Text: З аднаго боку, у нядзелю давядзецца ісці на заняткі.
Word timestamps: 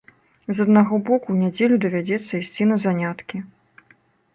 З 0.59 0.65
аднаго 0.67 0.99
боку, 1.11 1.27
у 1.35 1.37
нядзелю 1.43 1.75
давядзецца 1.85 2.41
ісці 2.43 2.71
на 2.75 2.83
заняткі. 2.87 3.49